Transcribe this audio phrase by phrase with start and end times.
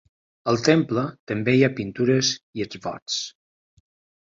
[0.53, 1.03] Al temple
[1.33, 3.21] també hi ha pintures i exvots.